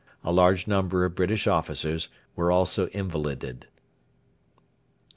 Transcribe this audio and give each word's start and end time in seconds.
A 0.23 0.31
large 0.33 0.65
number 0.65 1.05
of 1.05 1.13
British 1.13 1.45
officers 1.45 2.09
were 2.35 2.51
also 2.51 2.87
invalided. 2.87 3.67